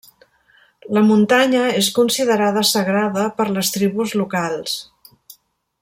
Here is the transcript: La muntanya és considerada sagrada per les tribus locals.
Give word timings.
La 0.97 1.03
muntanya 1.09 1.67
és 1.81 1.89
considerada 1.99 2.65
sagrada 2.71 3.27
per 3.41 3.47
les 3.59 3.73
tribus 3.77 4.17
locals. 4.23 4.77